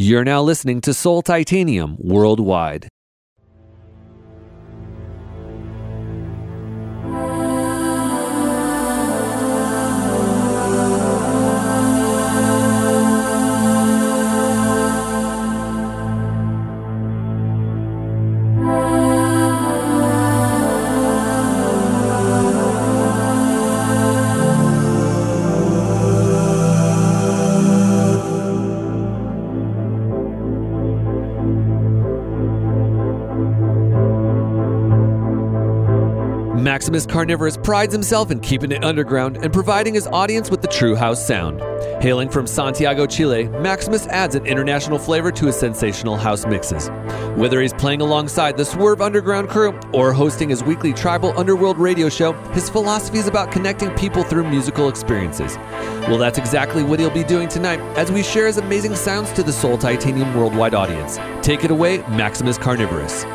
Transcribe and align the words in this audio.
You're 0.00 0.22
now 0.22 0.42
listening 0.42 0.80
to 0.82 0.94
Soul 0.94 1.22
Titanium 1.22 1.96
Worldwide. 1.98 2.86
Maximus 36.88 37.04
Carnivorous 37.04 37.58
prides 37.58 37.92
himself 37.92 38.30
in 38.30 38.40
keeping 38.40 38.72
it 38.72 38.82
underground 38.82 39.36
and 39.44 39.52
providing 39.52 39.92
his 39.92 40.06
audience 40.06 40.50
with 40.50 40.62
the 40.62 40.68
true 40.68 40.94
house 40.94 41.26
sound. 41.26 41.60
Hailing 42.02 42.30
from 42.30 42.46
Santiago, 42.46 43.04
Chile, 43.04 43.46
Maximus 43.60 44.06
adds 44.06 44.34
an 44.36 44.46
international 44.46 44.98
flavor 44.98 45.30
to 45.30 45.44
his 45.44 45.56
sensational 45.58 46.16
house 46.16 46.46
mixes. 46.46 46.88
Whether 47.36 47.60
he's 47.60 47.74
playing 47.74 48.00
alongside 48.00 48.56
the 48.56 48.64
Swerve 48.64 49.02
Underground 49.02 49.50
crew 49.50 49.78
or 49.92 50.14
hosting 50.14 50.48
his 50.48 50.64
weekly 50.64 50.94
Tribal 50.94 51.38
Underworld 51.38 51.76
radio 51.76 52.08
show, 52.08 52.32
his 52.52 52.70
philosophy 52.70 53.18
is 53.18 53.28
about 53.28 53.52
connecting 53.52 53.90
people 53.90 54.22
through 54.22 54.48
musical 54.48 54.88
experiences. 54.88 55.58
Well, 56.08 56.16
that's 56.16 56.38
exactly 56.38 56.82
what 56.84 57.00
he'll 57.00 57.10
be 57.10 57.22
doing 57.22 57.50
tonight 57.50 57.80
as 57.98 58.10
we 58.10 58.22
share 58.22 58.46
his 58.46 58.56
amazing 58.56 58.96
sounds 58.96 59.30
to 59.34 59.42
the 59.42 59.52
Soul 59.52 59.76
Titanium 59.76 60.34
worldwide 60.34 60.72
audience. 60.72 61.18
Take 61.42 61.64
it 61.64 61.70
away, 61.70 61.98
Maximus 62.08 62.56
Carnivorous. 62.56 63.26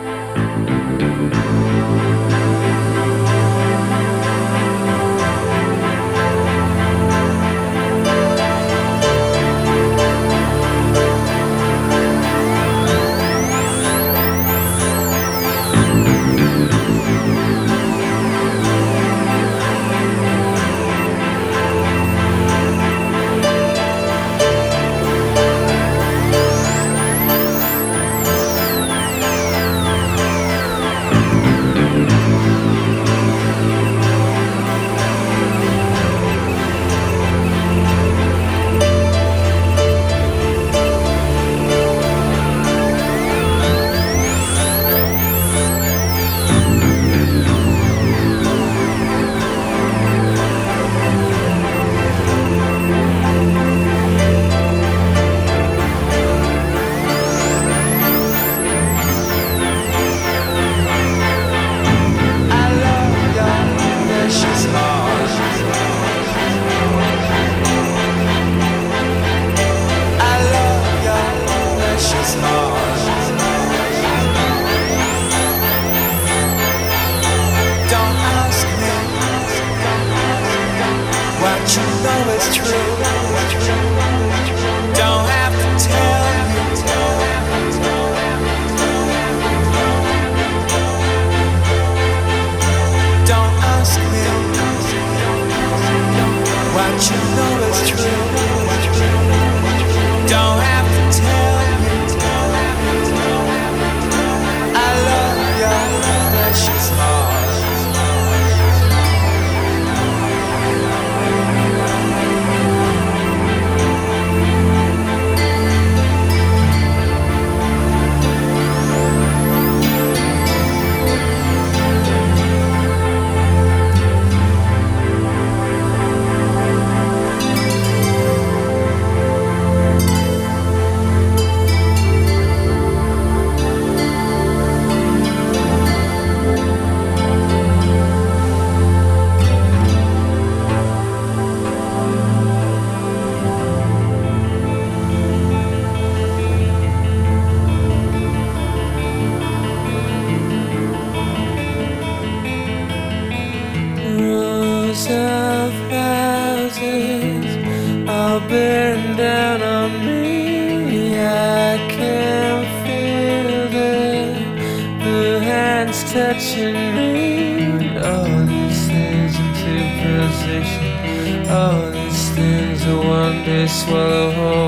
Swallow 173.74 174.63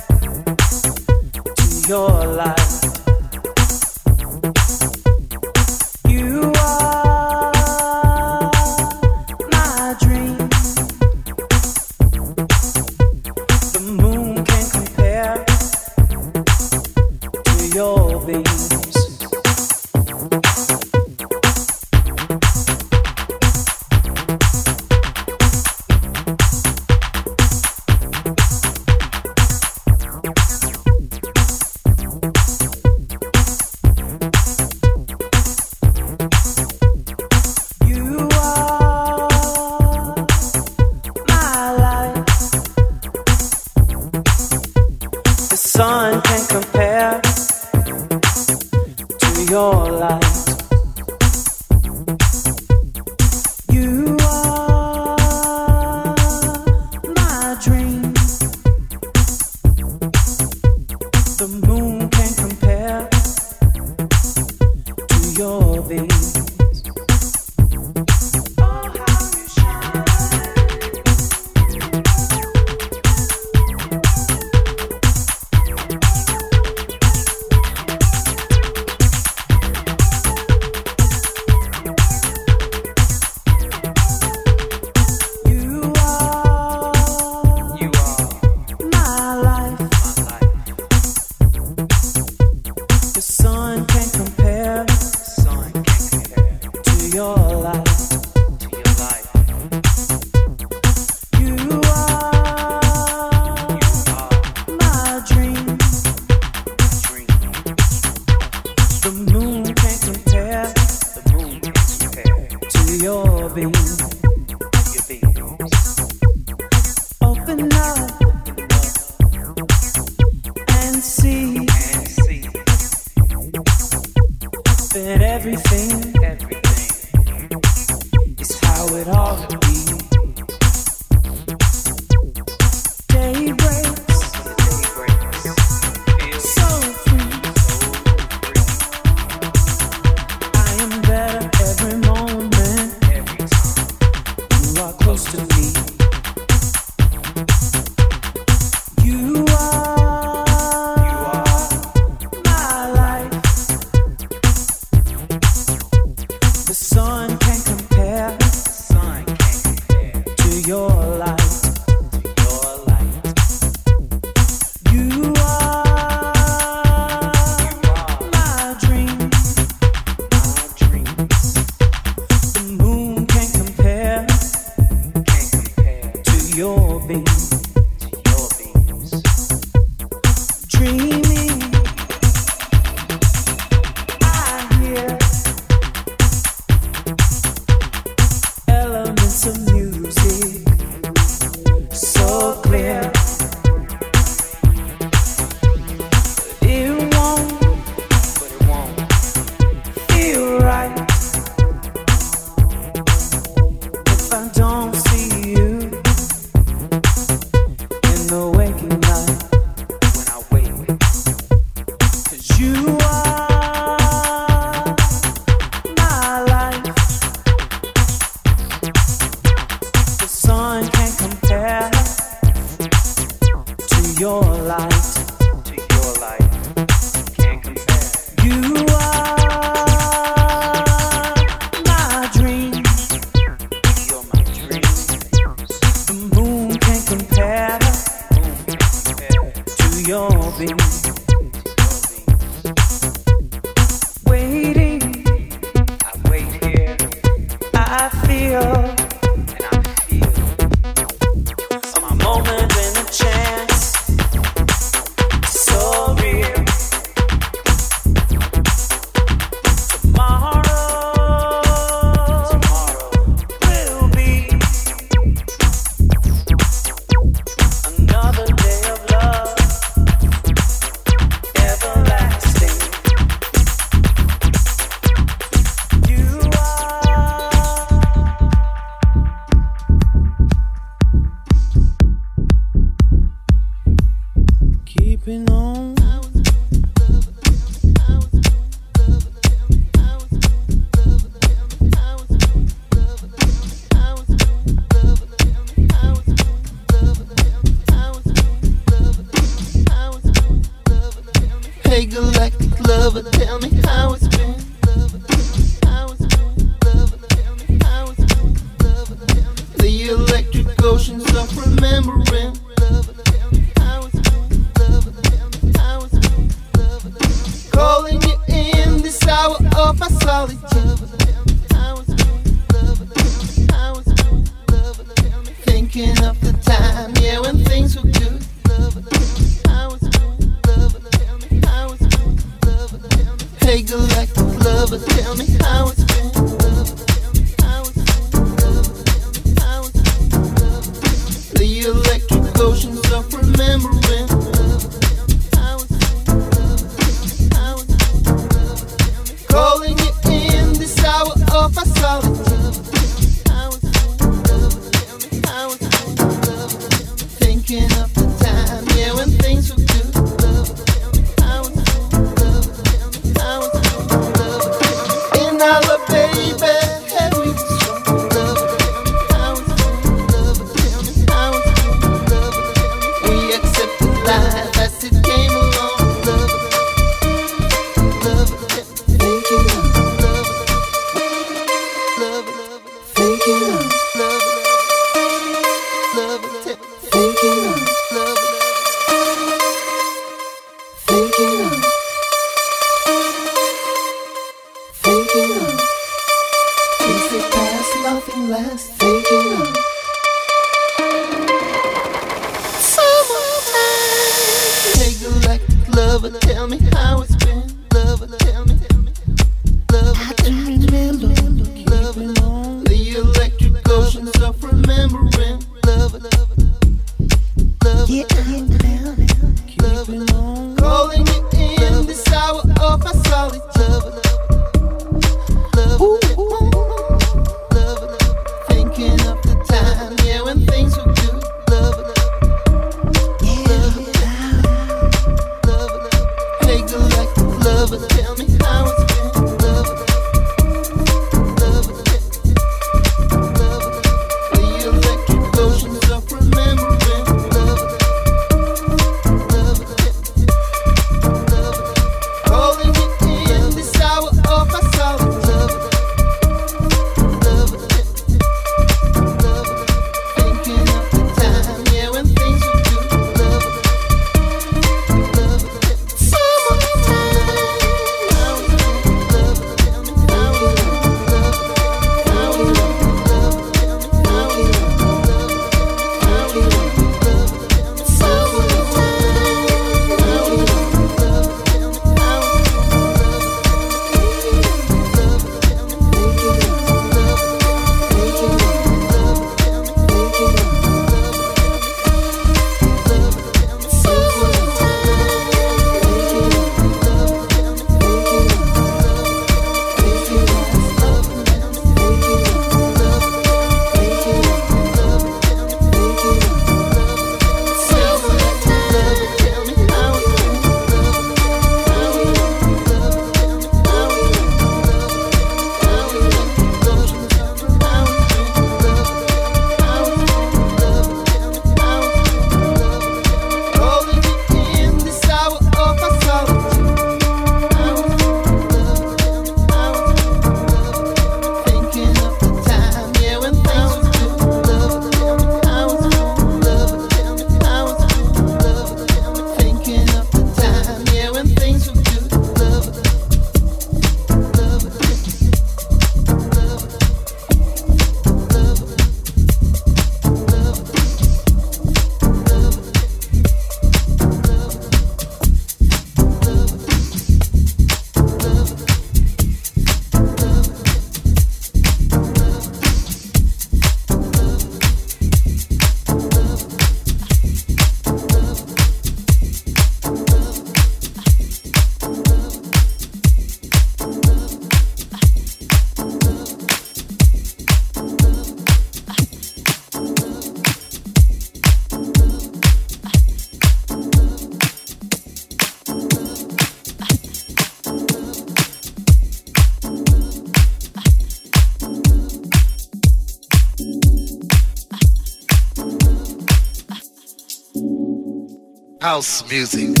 house 599.21 599.43
music. 599.51 600.00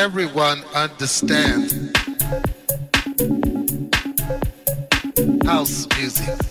everyone 0.00 0.62
understand 0.74 1.94
house 5.44 5.86
music. 5.98 6.49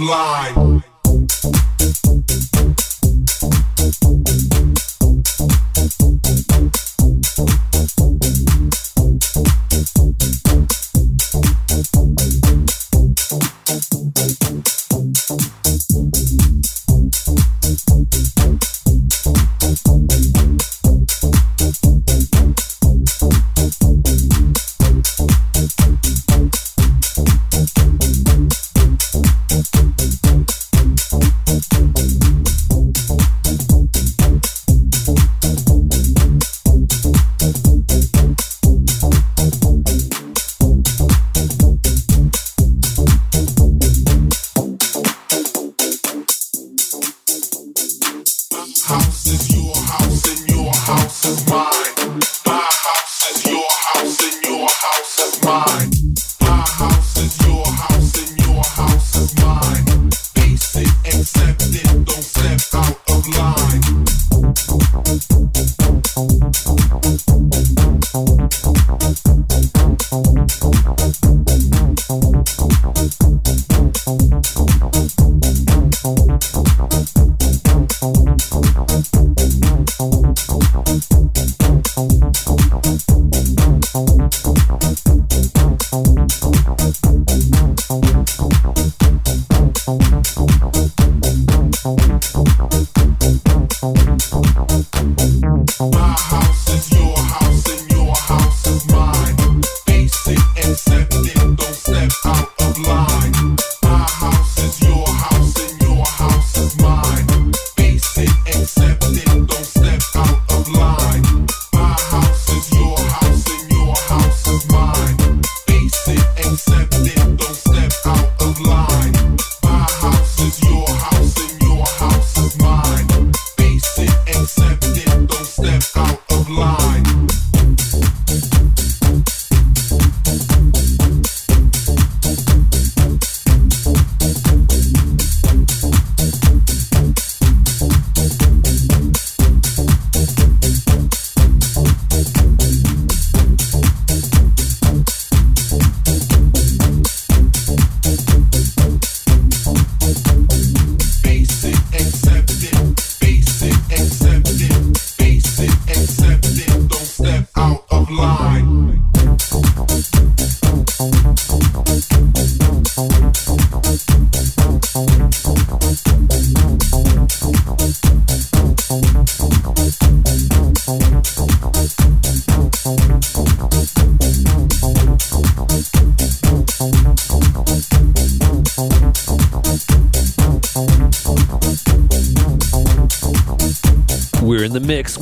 Line. 0.00 0.77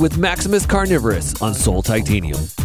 With 0.07 0.17
Maximus 0.17 0.65
Carnivorous 0.65 1.41
on 1.41 1.53
Soul 1.53 1.81
Titanium. 1.81 2.56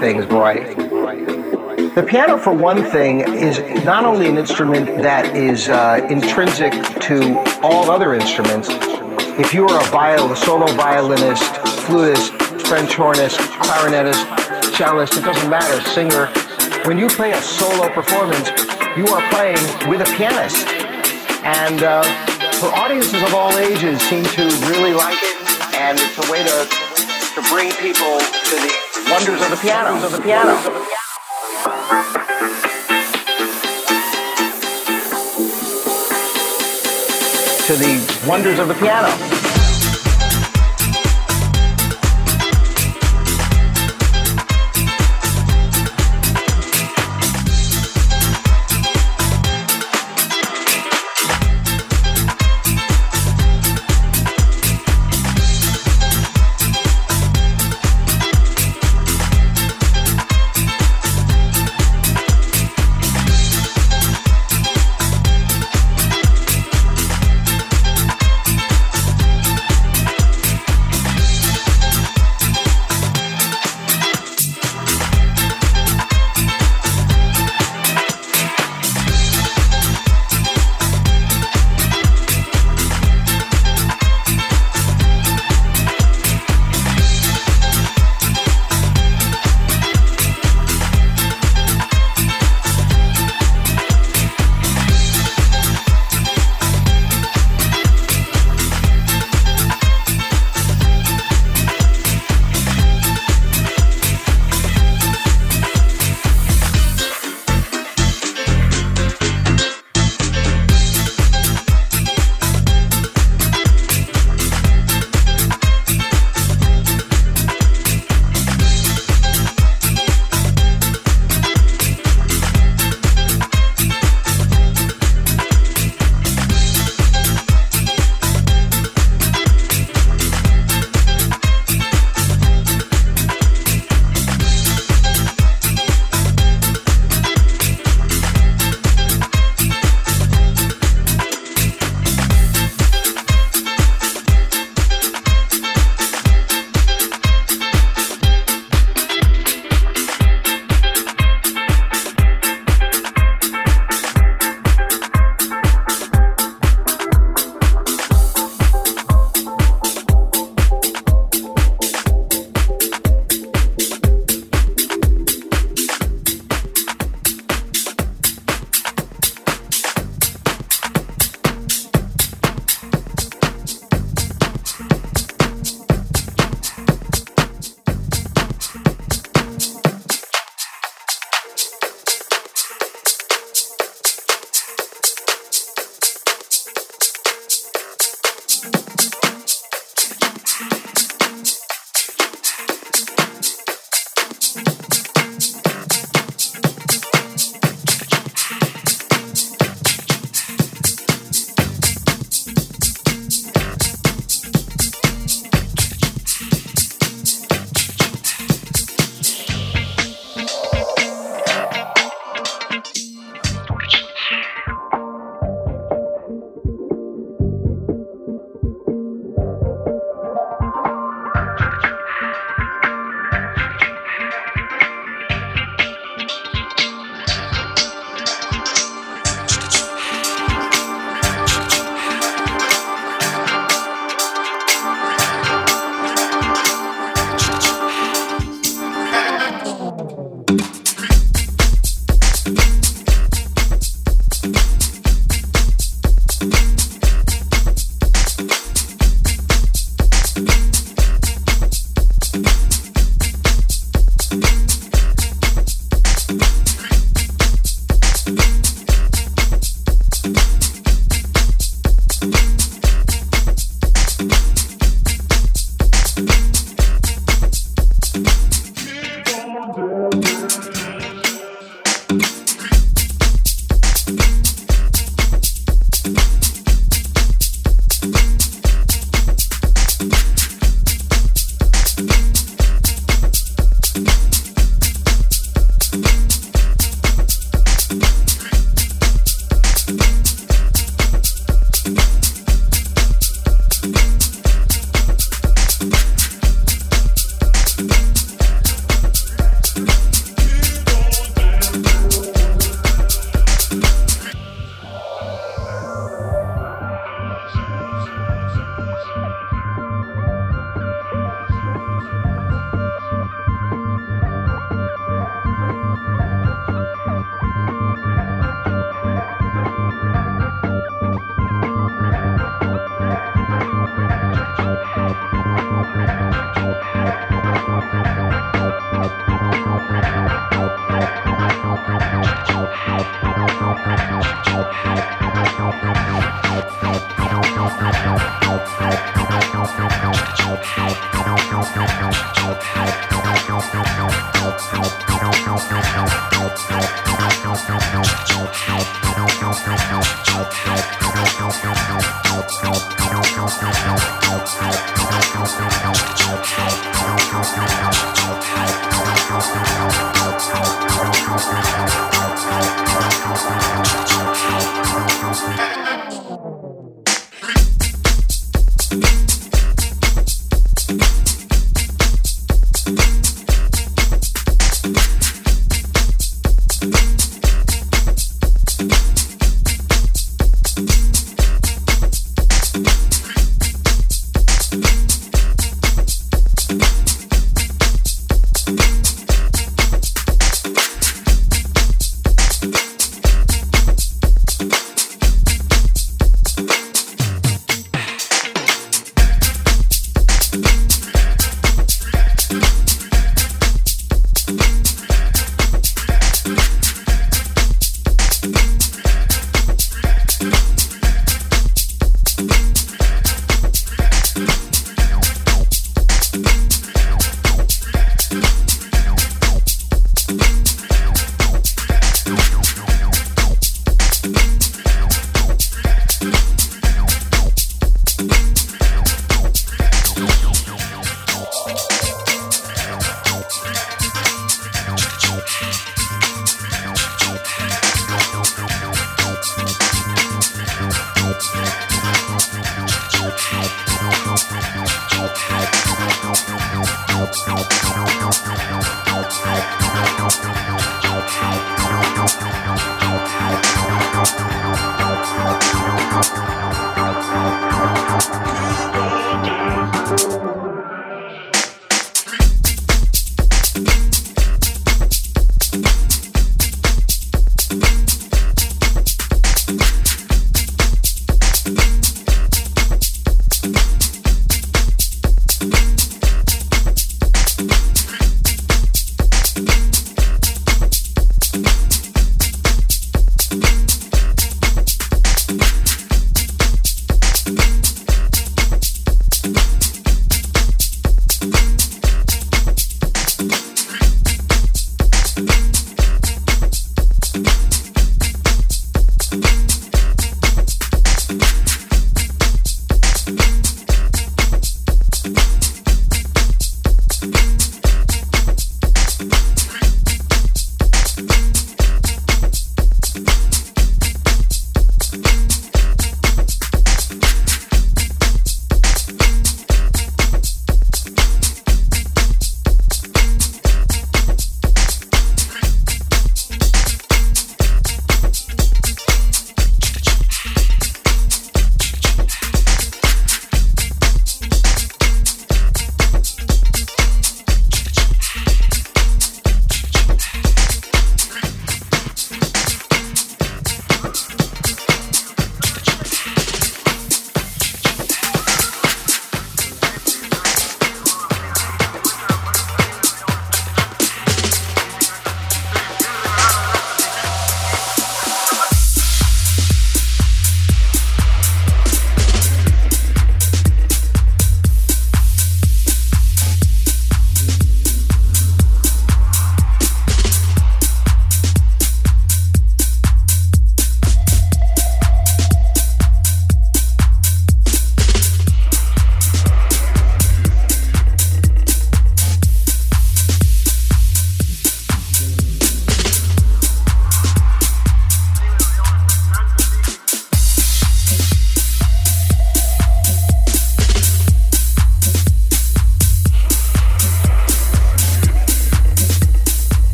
Things, 0.00 0.26
boy. 0.26 0.74
The 1.94 2.04
piano, 2.06 2.36
for 2.36 2.52
one 2.52 2.84
thing, 2.84 3.20
is 3.20 3.58
not 3.84 4.04
only 4.04 4.28
an 4.28 4.36
instrument 4.36 4.86
that 5.02 5.34
is 5.34 5.68
uh, 5.68 6.06
intrinsic 6.10 6.72
to 7.00 7.38
all 7.62 7.90
other 7.90 8.14
instruments. 8.14 8.68
If 9.38 9.54
you 9.54 9.66
are 9.66 9.80
a 9.80 9.90
viol, 9.90 10.30
a 10.30 10.36
solo 10.36 10.66
violinist, 10.72 11.56
flutist, 11.86 12.32
French 12.66 12.94
hornist, 12.94 13.38
clarinetist, 13.38 14.74
cellist, 14.74 15.16
it 15.16 15.24
doesn't 15.24 15.48
matter, 15.48 15.80
singer. 15.90 16.26
When 16.86 16.98
you 16.98 17.08
play 17.08 17.32
a 17.32 17.40
solo 17.40 17.88
performance, 17.88 18.48
you 18.96 19.06
are 19.08 19.22
playing 19.30 19.88
with 19.88 20.00
a 20.00 20.16
pianist. 20.16 20.66
And 21.44 21.82
uh, 21.82 22.02
for 22.60 22.68
audiences 22.74 23.22
of 23.22 23.34
all 23.34 23.56
ages 23.58 24.00
seem 24.02 24.24
to 24.24 24.44
really 24.68 24.92
like 24.92 25.18
it, 25.22 25.36
and 25.76 25.98
it's 25.98 26.18
a 26.18 26.32
way 26.32 26.42
to, 26.42 26.85
to 27.36 27.42
bring 27.50 27.70
people 27.72 28.18
to 28.18 28.56
the 28.56 29.10
wonders 29.10 29.42
of 29.42 29.50
the 29.50 29.58
piano. 29.60 30.02
Of 30.02 30.10
the 30.10 30.22
piano. 30.22 30.56
To 37.66 37.76
the 37.76 38.26
wonders 38.26 38.58
of 38.58 38.68
the 38.68 38.74
piano. 38.74 39.35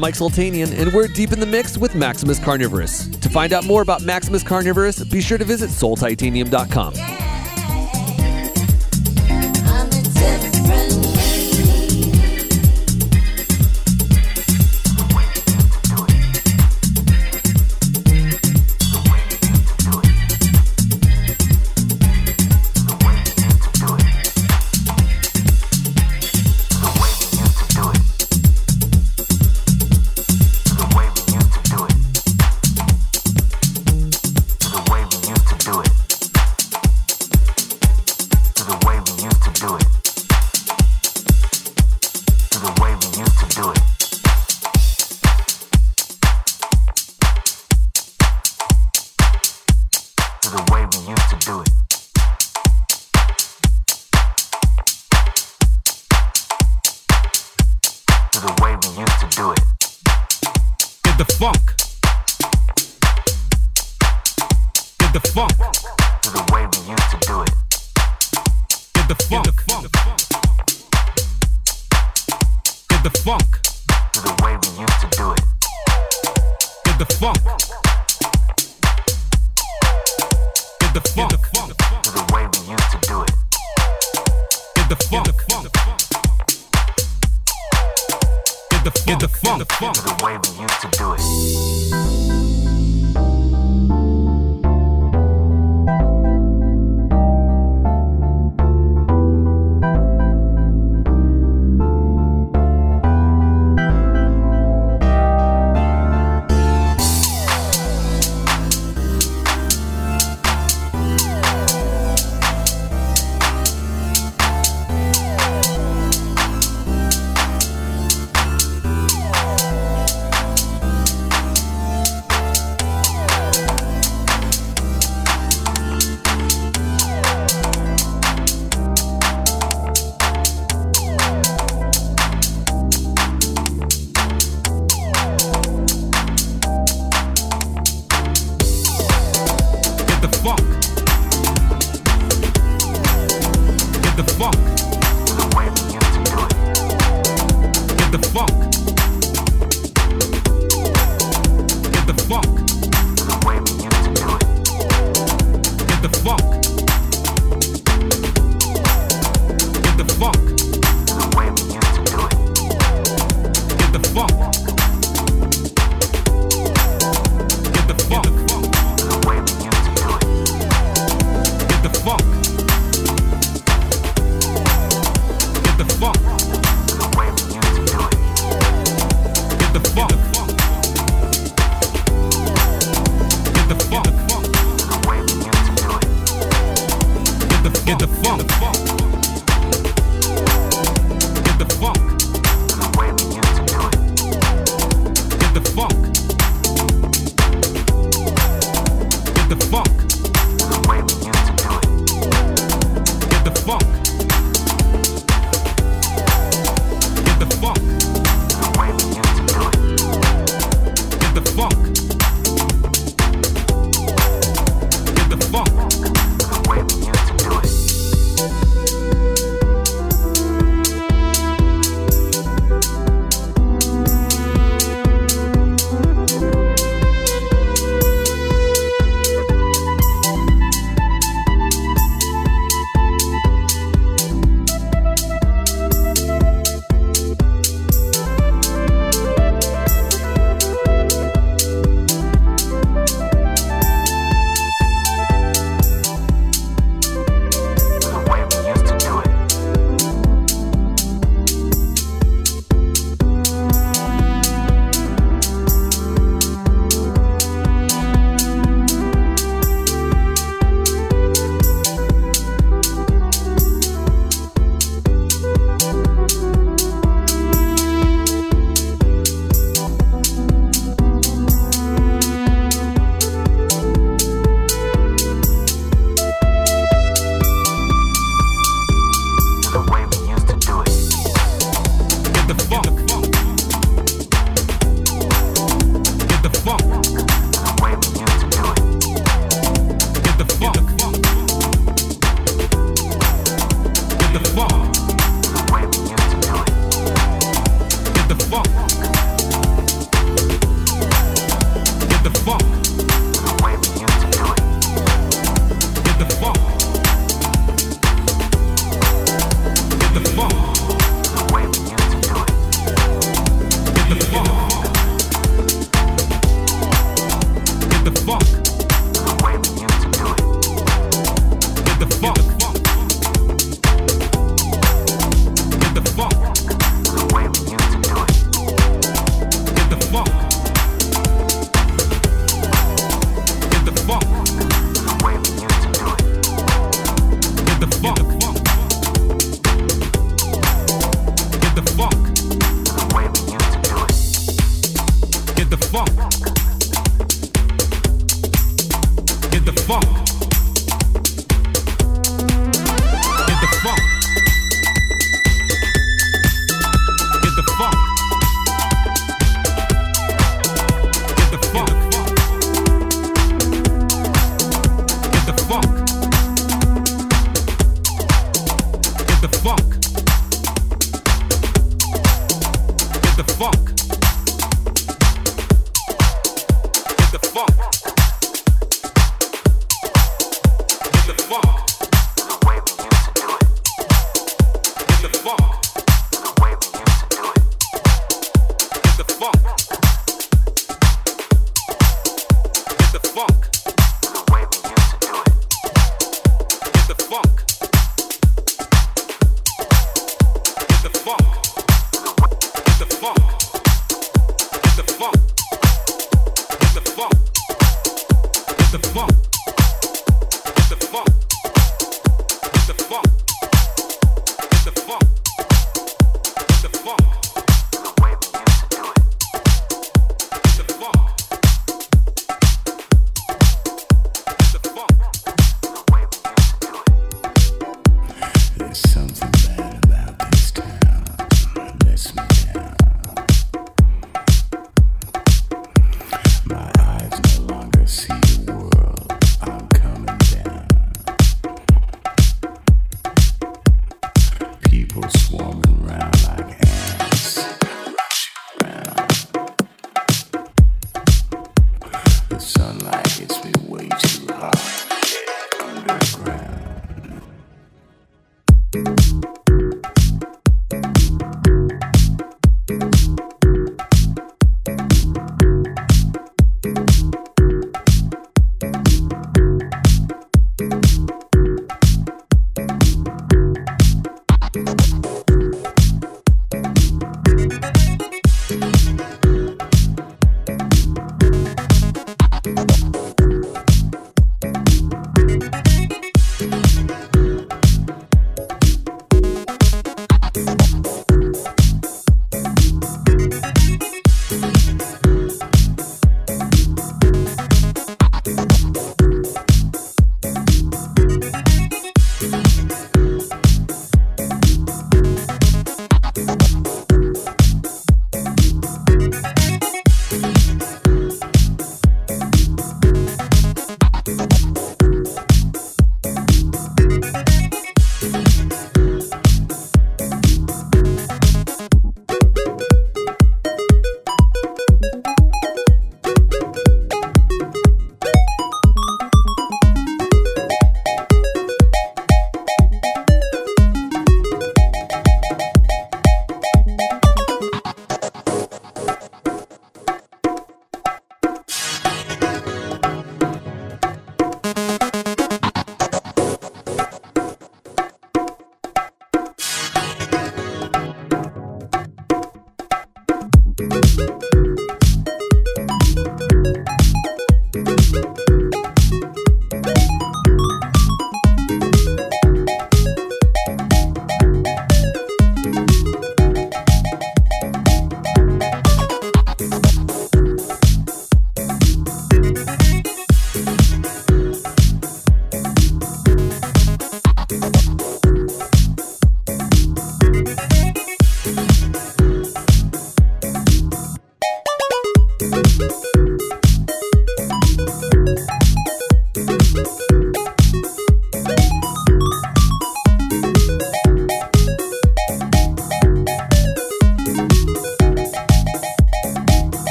I'm 0.00 0.02
Mike 0.02 0.14
Sultanian, 0.14 0.72
and 0.80 0.90
we're 0.94 1.08
deep 1.08 1.30
in 1.30 1.40
the 1.40 1.44
mix 1.44 1.76
with 1.76 1.94
Maximus 1.94 2.38
Carnivorous. 2.38 3.06
To 3.18 3.28
find 3.28 3.52
out 3.52 3.66
more 3.66 3.82
about 3.82 4.00
Maximus 4.00 4.42
Carnivorous, 4.42 5.04
be 5.04 5.20
sure 5.20 5.36
to 5.36 5.44
visit 5.44 5.68
soultitanium.com. 5.68 7.19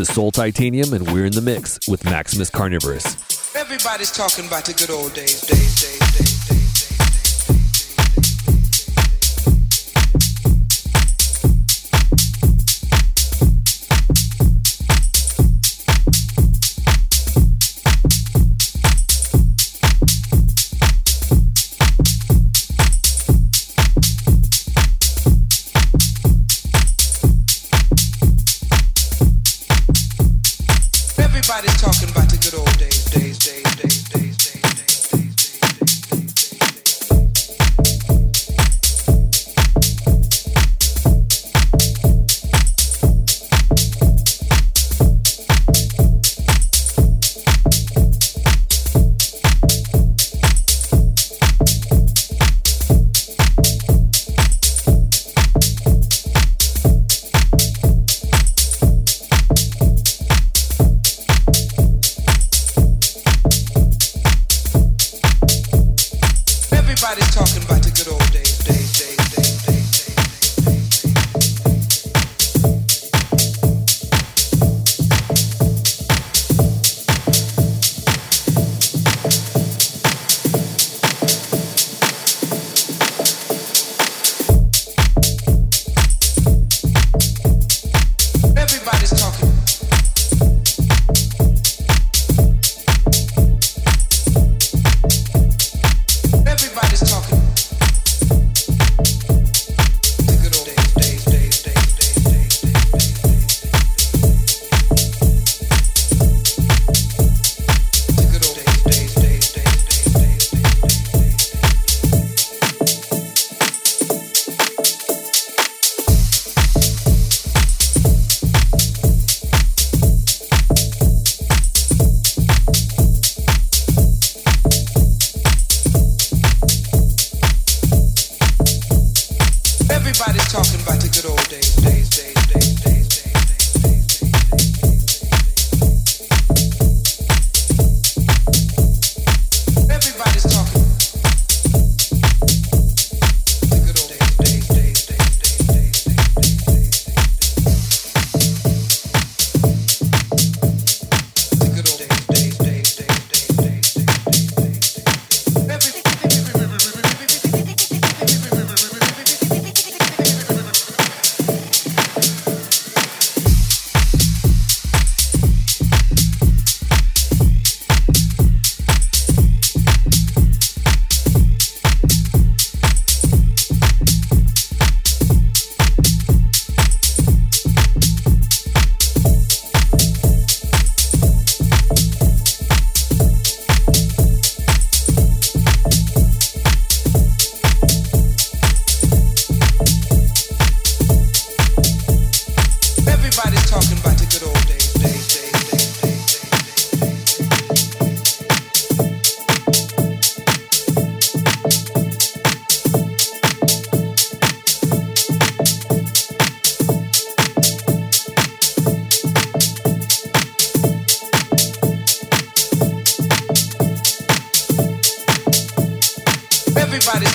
is 0.00 0.08
Soul 0.08 0.30
Titanium, 0.30 0.92
and 0.94 1.12
we're 1.12 1.26
in 1.26 1.32
the 1.32 1.42
mix 1.42 1.78
with 1.86 2.04
Maximus 2.04 2.50
Carnivorous. 2.50 3.04
Everybody's 3.54 4.10
talking 4.10 4.46
about 4.46 4.64
the 4.64 4.72
good 4.72 4.90
old 4.90 5.12
days, 5.14 5.42
days, 5.42 5.80
days, 5.80 6.18
days. 6.18 6.39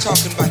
talking 0.06 0.32
about. 0.34 0.45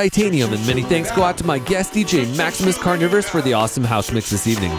Titanium, 0.00 0.50
and 0.54 0.66
many 0.66 0.80
thanks 0.80 1.10
go 1.10 1.22
out 1.22 1.36
to 1.36 1.44
my 1.44 1.58
guest 1.58 1.92
DJ 1.92 2.34
Maximus 2.34 2.78
Carnivorous 2.78 3.28
for 3.28 3.42
the 3.42 3.52
awesome 3.52 3.84
house 3.84 4.10
mix 4.10 4.30
this 4.30 4.46
evening. 4.46 4.70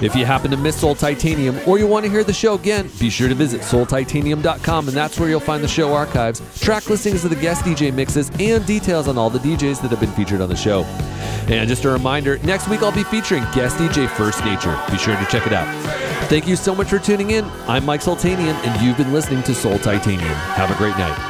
If 0.00 0.16
you 0.16 0.24
happen 0.24 0.50
to 0.52 0.56
miss 0.56 0.80
Soul 0.80 0.94
Titanium 0.94 1.60
or 1.66 1.78
you 1.78 1.86
want 1.86 2.06
to 2.06 2.10
hear 2.10 2.24
the 2.24 2.32
show 2.32 2.54
again, 2.54 2.88
be 2.98 3.10
sure 3.10 3.28
to 3.28 3.34
visit 3.34 3.60
soultitanium.com 3.60 4.88
and 4.88 4.96
that's 4.96 5.20
where 5.20 5.28
you'll 5.28 5.38
find 5.38 5.62
the 5.62 5.68
show 5.68 5.92
archives, 5.92 6.40
track 6.62 6.88
listings 6.88 7.22
of 7.24 7.28
the 7.28 7.36
guest 7.36 7.62
DJ 7.62 7.92
mixes, 7.92 8.30
and 8.40 8.64
details 8.64 9.06
on 9.06 9.18
all 9.18 9.28
the 9.28 9.38
DJs 9.40 9.82
that 9.82 9.90
have 9.90 10.00
been 10.00 10.12
featured 10.12 10.40
on 10.40 10.48
the 10.48 10.56
show. 10.56 10.84
And 11.52 11.68
just 11.68 11.84
a 11.84 11.90
reminder, 11.90 12.38
next 12.38 12.66
week 12.66 12.82
I'll 12.82 12.90
be 12.90 13.04
featuring 13.04 13.42
guest 13.52 13.76
DJ 13.76 14.08
First 14.08 14.42
Nature. 14.46 14.82
Be 14.90 14.96
sure 14.96 15.14
to 15.14 15.26
check 15.26 15.46
it 15.46 15.52
out. 15.52 15.68
Thank 16.30 16.48
you 16.48 16.56
so 16.56 16.74
much 16.74 16.88
for 16.88 16.98
tuning 16.98 17.32
in. 17.32 17.44
I'm 17.68 17.84
Mike 17.84 18.00
Sultanian 18.00 18.54
and 18.64 18.80
you've 18.80 18.96
been 18.96 19.12
listening 19.12 19.42
to 19.42 19.54
Soul 19.54 19.78
Titanium. 19.78 20.22
Have 20.56 20.70
a 20.70 20.74
great 20.78 20.96
night. 20.96 21.29